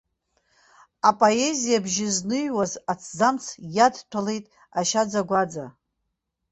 Апоезиа 1.09 1.79
бжьы 1.85 2.07
зныҩуаз 2.15 2.73
аҭӡамц 2.91 3.43
иадҭәалеит 3.75 4.45
ашьаӡагәаӡа. 4.79 5.65